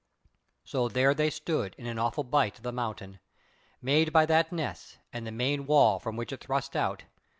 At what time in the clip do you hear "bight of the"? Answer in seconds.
2.23-2.71